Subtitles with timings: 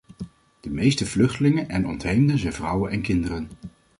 [0.59, 3.49] De meeste vluchtelingen en ontheemden zijn vrouwen en kinderen.